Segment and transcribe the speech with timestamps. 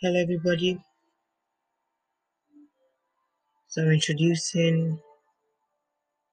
[0.00, 0.78] Hello, everybody.
[3.68, 5.00] So, I'm introducing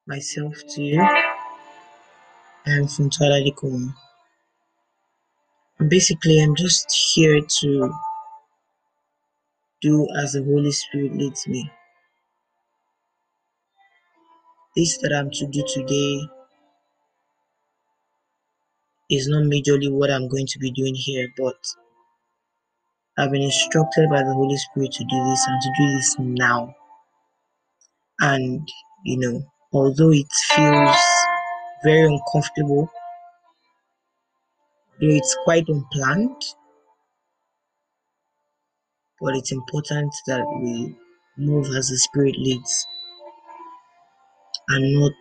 [0.07, 1.01] myself to you.
[2.65, 3.95] I'm from.
[5.79, 7.93] And basically, I'm just here to
[9.81, 11.71] do as the Holy Spirit leads me.
[14.75, 16.21] This that I'm to do today
[19.09, 21.57] is not majorly what I'm going to be doing here, but
[23.17, 26.75] I've been instructed by the Holy Spirit to do this and to do this now.
[28.21, 28.67] And,
[29.05, 29.43] you know,
[29.73, 30.97] although it feels
[31.83, 32.89] very uncomfortable,
[35.01, 36.41] though it's quite unplanned,
[39.21, 40.95] but it's important that we
[41.37, 42.85] move as the Spirit leads
[44.69, 45.13] and not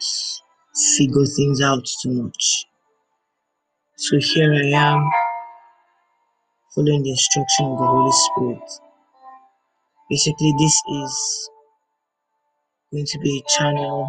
[0.99, 2.67] figure things out too much.
[3.97, 5.11] So here I am
[6.75, 8.71] following the instruction of the Holy Spirit.
[10.11, 11.51] Basically, this is
[12.93, 14.09] going to be a channel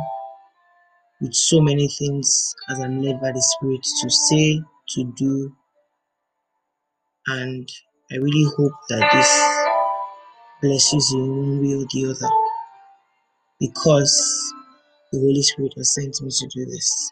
[1.22, 5.55] with so many things as I'm led by the Spirit to say, to do,
[7.27, 7.69] and
[8.11, 9.66] I really hope that this
[10.61, 12.33] blesses you one way or the other
[13.59, 14.53] because
[15.13, 17.11] the Holy Spirit has sent me to do this.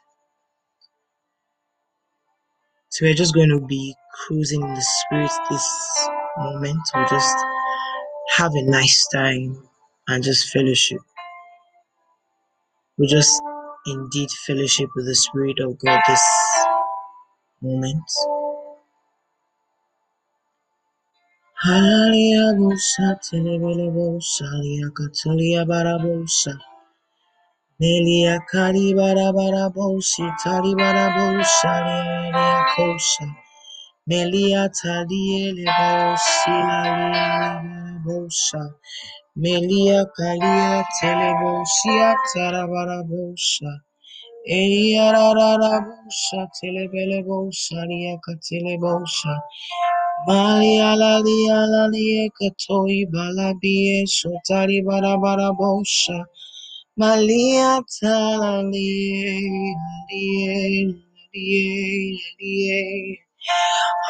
[2.94, 6.80] So we're just going to be cruising in the Spirit this moment.
[6.94, 7.35] We'll just
[8.38, 9.67] have a nice time
[10.08, 11.00] and just fellowship.
[13.00, 13.41] We just
[13.88, 16.23] indeed fellowship with the Spirit of God this
[17.63, 18.03] moment.
[21.63, 22.53] Hallelujah,
[27.83, 28.39] bosa, telebele bosa, lia katalia barabosa.
[28.39, 33.27] Melia kari barabara bosi, tari barabosa, lia lia kosa.
[34.07, 37.61] Melia taliele bosi, lia
[38.05, 38.63] barabosa.
[39.35, 43.72] Melia kalia telebosia, tarabarabosa.
[44.47, 49.35] Eyarararabosha, telebelebosha, lia katelebosha.
[50.27, 56.19] Malia la lia la lia katoi balabie sotari barabara bosha.
[56.22, 56.53] Malia
[58.01, 59.75] tala lie
[60.11, 60.93] lie
[61.33, 63.19] lie lie.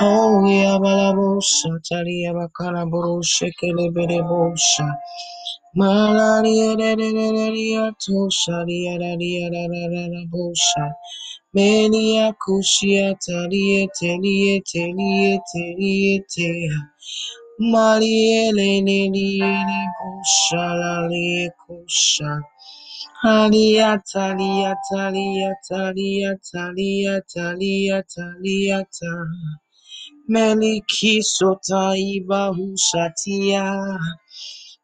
[0.01, 4.87] Oh ya balabosha tali ya bakara boroshe kele bere bosha.
[5.75, 10.93] Malaria de de de de de tosha lia la lia la la la la bosha.
[11.55, 13.87] Melia kushia talie
[23.23, 29.13] Halia talia talia talia talia talia talia ta.
[30.29, 33.99] Meliki sota iba hushatia.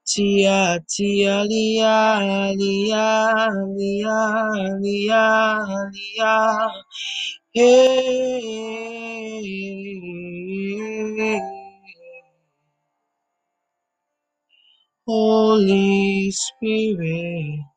[0.07, 4.19] Tia tia lia lia lia
[4.83, 6.72] lia lia.
[7.53, 7.73] Hey,
[15.07, 17.69] Holy Spirit,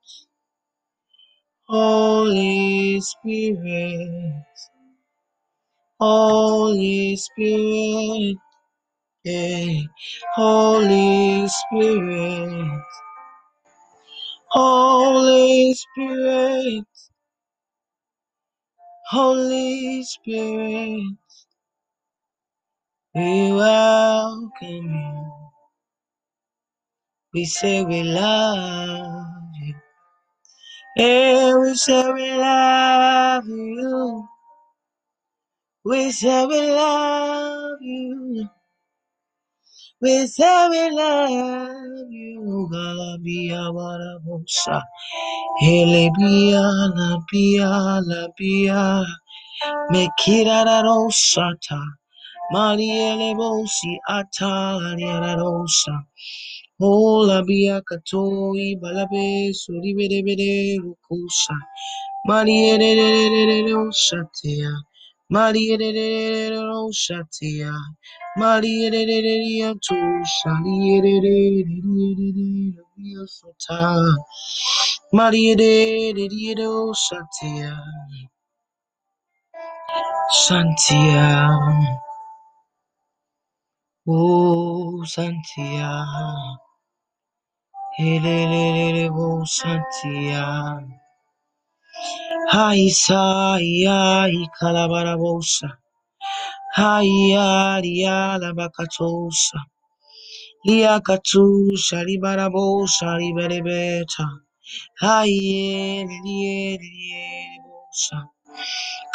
[1.72, 4.44] Holy Spirit,
[6.00, 8.38] Holy Spirit,
[10.34, 12.82] Holy Spirit,
[14.50, 16.84] Holy Spirit,
[19.10, 21.02] Holy Spirit,
[23.14, 25.32] we welcome you.
[27.34, 29.41] We say we love.
[30.96, 34.28] And we say we love you.
[35.84, 38.48] We say we love you.
[40.02, 42.68] We say we love you.
[42.72, 44.82] Galabia Barabosa.
[45.62, 46.62] Helebia
[46.96, 49.04] Labia Labia.
[49.92, 51.82] Mekira Rosata.
[52.54, 56.04] Mariele Bosi Atalia Rosa.
[56.82, 61.56] Ola Bia Katoi Balabe Suribede Rukusa.
[62.26, 62.78] Maria
[63.92, 64.72] Shatia.
[65.30, 65.78] Maria
[66.92, 67.72] Shatia.
[68.36, 71.02] Maria to Shalia
[73.26, 74.14] Sota.
[75.12, 75.56] Maria
[76.94, 77.76] Shatia.
[80.32, 81.98] Santia.
[84.08, 85.94] Oh Santia.
[87.98, 89.10] Helelele
[89.46, 90.80] Santia.
[92.52, 95.78] Haisa ya ikalabarabosa.
[96.74, 99.58] Haya ya la bakatosa.
[100.66, 104.26] Liakatu sharibarabo shariberebeta.
[105.00, 108.28] Haye liye liye bosa.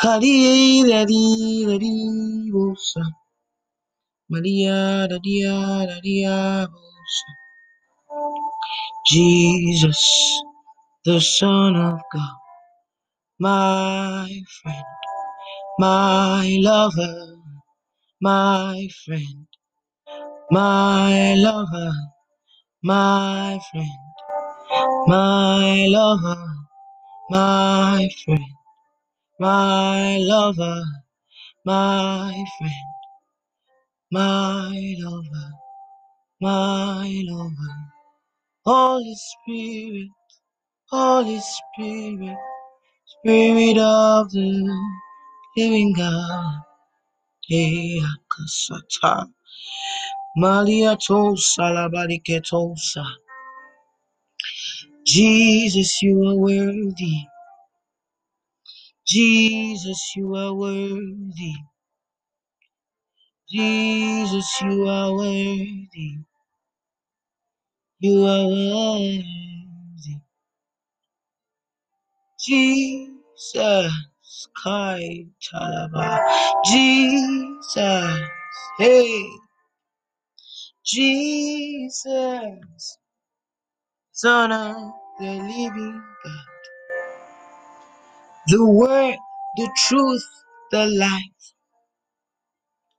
[0.02, 3.04] Kaliye ladi ladi bosa.
[4.30, 7.30] Maria dadia dadia bosa.
[9.08, 10.42] Jesus,
[11.06, 12.38] the Son of God,
[13.40, 14.86] my friend,
[15.80, 17.38] my lover,
[18.22, 19.48] my friend,
[20.52, 21.94] my lover,
[22.84, 24.14] my friend,
[25.08, 26.46] my lover,
[27.30, 28.54] my friend,
[29.40, 30.84] my lover,
[31.66, 32.74] my friend,
[34.12, 35.52] my lover,
[36.42, 37.97] my lover.
[38.68, 40.10] Holy Spirit,
[40.90, 42.38] Holy Spirit,
[43.08, 44.78] Spirit of the
[45.58, 46.62] living God.
[47.48, 49.28] Hey, Akasata.
[50.38, 53.06] Malia Tosa Labariketosa.
[55.06, 57.26] Jesus, you are worthy.
[59.08, 61.54] Jesus, you are worthy.
[63.50, 66.18] Jesus, you are worthy.
[68.00, 69.24] You are worthy.
[72.40, 73.92] Jesus,
[74.64, 76.20] Kai Talaba.
[76.66, 78.22] Jesus,
[78.80, 79.26] hey,
[80.86, 82.98] Jesus,
[84.14, 84.76] Son of
[85.20, 86.46] the living God.
[88.48, 89.18] The word,
[89.58, 90.24] the truth,
[90.72, 91.22] the life.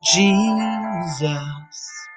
[0.05, 2.07] Jesus.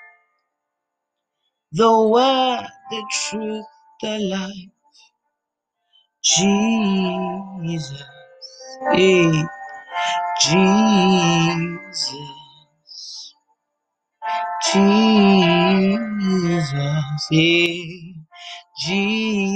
[1.71, 3.65] The word, the truth,
[4.01, 4.71] the life.
[6.23, 8.03] Jesus.
[8.93, 9.31] Hey,
[10.41, 12.13] Jesus.
[14.75, 15.97] Eh,
[16.33, 16.73] Jesus.
[17.31, 18.15] Hey,
[18.79, 19.50] Jesus.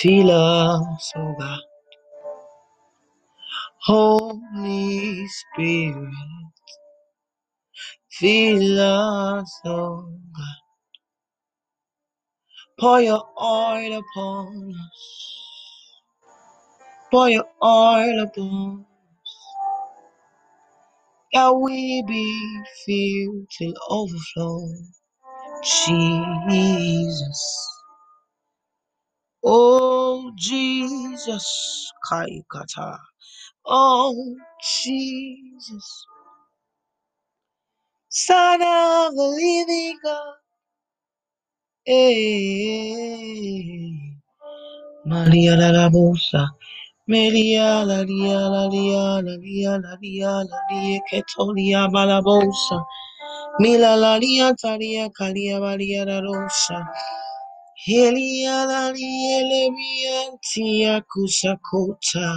[0.00, 1.60] Fill us, oh God.
[3.84, 6.14] Holy Spirit,
[8.10, 10.56] fill us, oh God.
[12.80, 15.02] Pour your oil upon us.
[17.10, 18.86] Pour your oil upon us.
[21.34, 24.68] That we be filled till overflow.
[25.64, 27.79] Jesus.
[29.44, 31.92] Oh, Jesus.
[32.10, 32.98] Kaikata.
[33.66, 36.06] Oh, Jesus.
[38.10, 40.34] Son of the living God.
[41.86, 42.34] Hey.
[45.06, 46.48] Maria la la.
[47.08, 52.80] Maria la dia la dia la dia la dia la dia ketolia balabosa.
[53.60, 56.78] Mila la dia taria kalia valia la rosa.
[57.86, 60.18] Helia la dia levia
[60.52, 62.28] tia kusakota.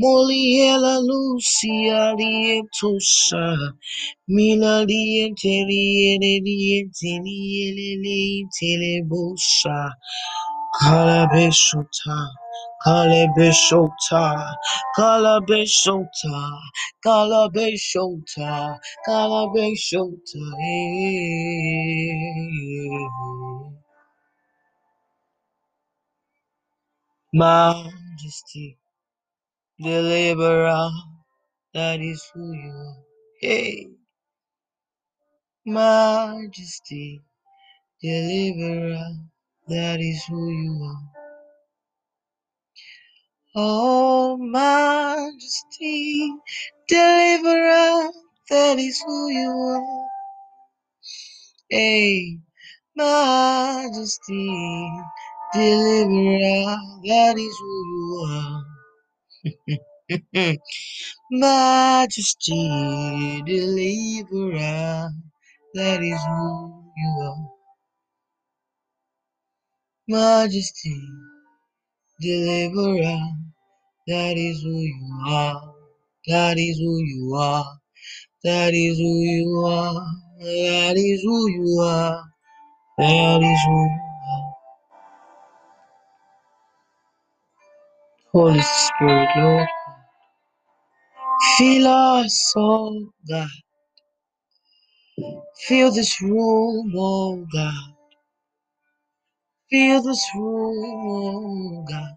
[0.00, 3.46] Moliela Lucia lietosa.
[4.28, 7.40] Mila lienteli lienteli
[8.04, 9.92] lienteli bosa.
[10.80, 12.18] Kalabeshota,
[12.84, 14.24] Kalabeshota,
[14.96, 16.38] Kalabeshota,
[17.04, 20.44] Kalabeshota, Kalabeshota.
[20.70, 22.28] eh.
[27.36, 28.78] Majesty,
[29.82, 30.90] deliverer,
[31.74, 32.96] that is who you are.
[33.40, 33.88] Hey,
[35.66, 37.22] Majesty,
[38.02, 39.04] deliverer,
[39.68, 41.02] that is who you are.
[43.56, 46.32] Oh, majesty,
[46.88, 48.10] deliverer,
[48.50, 50.08] that is who you are.
[51.70, 52.38] Hey,
[52.96, 54.90] majesty,
[55.52, 58.64] deliverer, that is who you are.
[61.30, 65.10] majesty, deliverer,
[65.74, 67.48] that is who you are.
[70.08, 71.00] Majesty,
[72.20, 73.18] deliverer,
[74.06, 75.74] that is who you are.
[76.28, 77.78] That is who you are.
[78.44, 80.06] That is who you are.
[80.40, 82.24] That is who you are.
[82.98, 83.88] That is who
[88.36, 89.68] Holy Spirit, Lord,
[91.58, 93.48] fill us, oh God.
[95.68, 97.94] Fill this room, oh God.
[99.70, 102.12] Fill this room, oh God.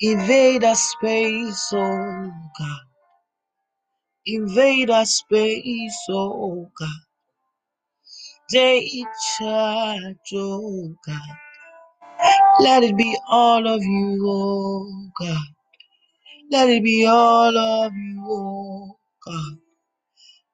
[0.00, 2.80] Invade our space, oh God.
[4.26, 7.02] Invade our space, oh God.
[8.50, 9.06] Take
[9.38, 11.36] charge, oh God.
[12.60, 15.46] Let it be all of you, oh God.
[16.50, 19.58] Let it be all of you, oh God.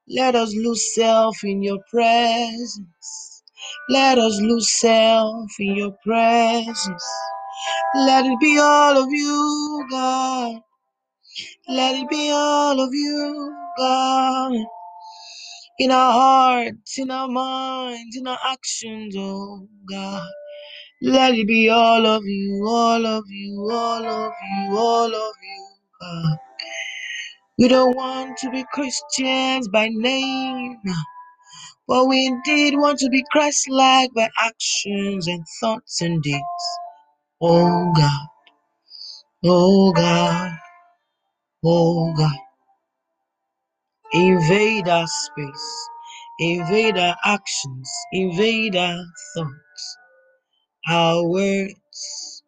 [0.09, 3.43] Let us lose self in your presence.
[3.89, 7.33] Let us lose self in your presence.
[7.95, 10.61] Let it be all of you, God.
[11.69, 14.53] Let it be all of you, God.
[15.79, 20.29] In our hearts, in our minds, in our actions, oh God.
[21.03, 26.37] Let it be all of you, all of you, all of you, all of you.
[27.59, 30.79] We don't want to be Christians by name,
[31.89, 36.45] but we indeed want to be Christ like by actions and thoughts and deeds.
[37.43, 38.29] Oh God,
[39.45, 40.53] oh God,
[41.65, 42.37] oh God.
[44.15, 45.89] Invade our space,
[46.41, 49.05] invade our actions, invade our
[49.37, 49.68] thoughts,
[50.89, 52.45] our words,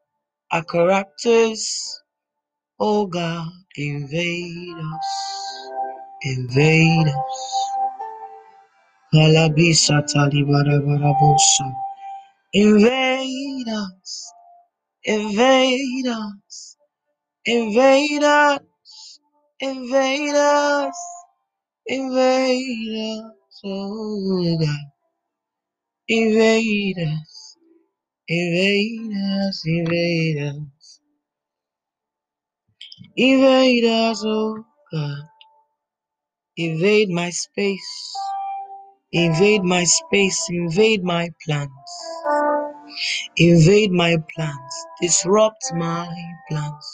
[0.53, 2.01] our characters.
[2.81, 5.71] Oh God, invade us,
[6.25, 7.71] invade us.
[9.15, 11.67] Kalabisa talibarabosa.
[12.55, 14.33] Invade us,
[15.05, 16.77] invade us,
[17.47, 18.61] invade us,
[19.61, 20.99] invade us,
[21.87, 24.87] invade us, oh God.
[26.09, 27.40] Invade us,
[28.31, 29.13] invade
[29.49, 31.01] us, invade us,
[33.17, 35.25] invade us, oh God.
[36.57, 38.15] Invade my space,
[39.13, 41.71] invade my space, invade my plans,
[43.37, 46.09] invade my plans, disrupt my
[46.51, 46.87] plans.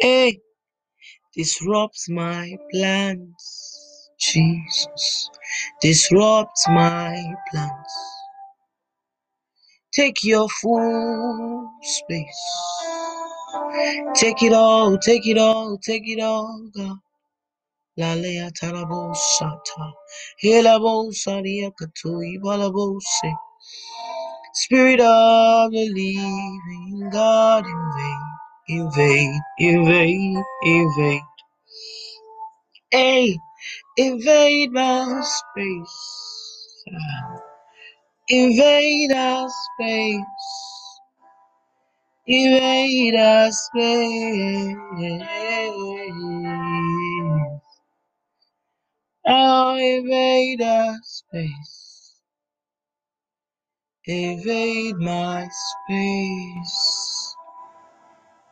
[0.00, 0.40] Hey,
[1.36, 5.30] disrupt my plans, Jesus.
[5.82, 8.13] Disrupt my plans.
[9.94, 12.44] Take your full space.
[14.16, 16.98] Take it all, take it all, take it all, God.
[17.98, 19.92] Lalea tarabo sata.
[20.42, 23.32] Helabo saria katui balabose.
[24.54, 28.28] Spirit of the living God, invade,
[28.68, 31.22] invade, invade, invade.
[32.92, 33.38] Hey,
[33.98, 35.98] invade my space.
[36.92, 37.33] Ah.
[38.28, 40.24] Invade our space.
[42.26, 44.76] Invade our space.
[49.28, 52.16] Oh, invade our space.
[54.06, 57.36] Invade my space.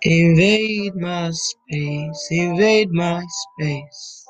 [0.02, 2.28] Invade my space.
[2.30, 4.26] Invade my space.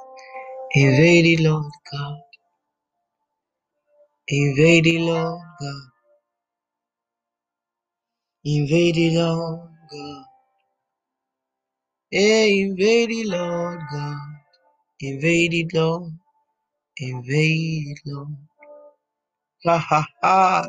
[0.75, 2.19] Invade it, Lord God.
[4.33, 5.83] Invade it, Lord God.
[8.45, 10.25] Invade it, Lord God.
[12.11, 14.19] Hey, invade it, Lord God.
[15.01, 16.13] Invade it, Lord.
[16.99, 18.37] Invade it, Lord.
[19.67, 20.67] Ha ha ha.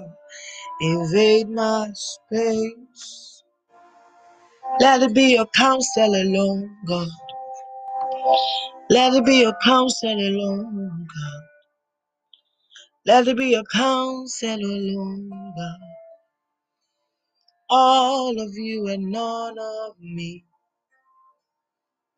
[0.81, 3.43] Invade my space.
[4.81, 7.09] Let it be your counsel alone, God.
[8.89, 11.52] Let it be your counsel alone, God.
[13.05, 15.79] Let it be your counsel alone, God.
[17.69, 20.45] All of you and none of me.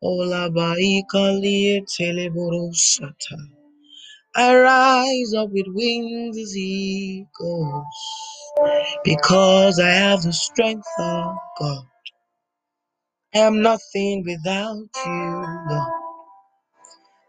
[0.02, 3.38] Ola baikali teleborosata.
[4.36, 7.84] I rise up with wings as eagles
[9.04, 11.84] because I have the strength of God.
[13.34, 15.92] I am nothing without you, Lord.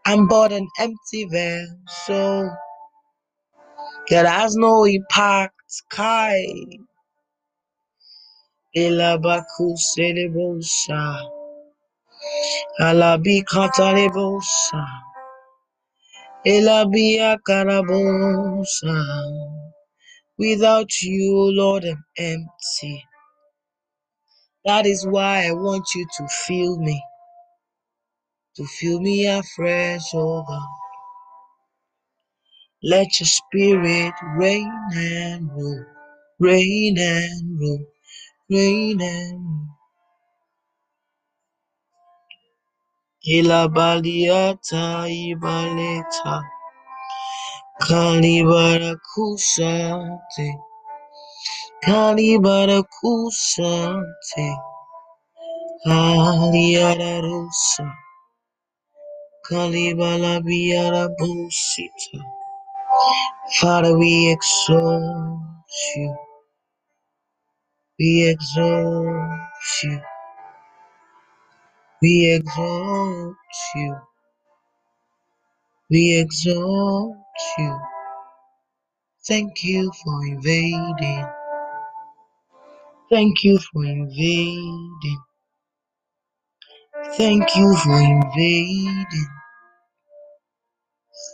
[0.06, 2.56] I'm but an empty vessel
[4.10, 5.54] that has no impact.
[5.90, 6.46] Kai
[8.76, 11.02] elabaku selebosa,
[12.80, 14.84] alabi katalebosa,
[16.46, 18.96] elabia karabosa.
[20.38, 23.04] Without you, Lord, I'm empty.
[24.66, 27.02] That is why I want you to fill me,
[28.56, 30.87] to fill me afresh, oh God.
[32.82, 35.84] Let your spirit reign and rule,
[36.40, 37.86] reign and rule,
[38.50, 39.68] reign and rule.
[43.28, 46.42] Ilabaliata ibaleta,
[47.82, 50.48] kalibara kusate,
[51.84, 54.48] Kalibara kusante.
[63.60, 65.40] Father, we exalt
[65.96, 66.16] you.
[67.98, 69.40] We exalt
[69.84, 70.00] you.
[72.02, 73.36] We exalt
[73.76, 73.96] you.
[75.90, 77.16] We exalt
[77.58, 77.80] you.
[79.28, 81.26] Thank you for invading.
[83.10, 85.22] Thank you for invading.
[87.16, 89.37] Thank you for invading.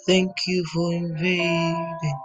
[0.06, 2.20] Thank you for invading.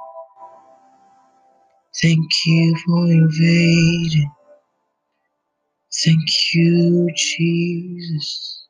[2.01, 4.31] Thank you for invading.
[6.05, 8.65] Thank you, Jesus.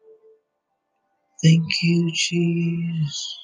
[1.44, 3.39] Thank you, Jesus.